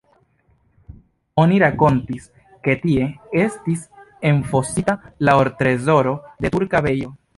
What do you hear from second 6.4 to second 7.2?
de turka bejo.